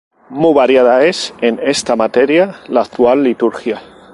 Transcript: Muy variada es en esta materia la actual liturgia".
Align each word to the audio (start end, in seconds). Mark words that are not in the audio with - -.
Muy 0.29 0.51
variada 0.55 1.05
es 1.05 1.31
en 1.41 1.59
esta 1.61 1.95
materia 1.95 2.59
la 2.69 2.81
actual 2.81 3.21
liturgia". 3.21 3.79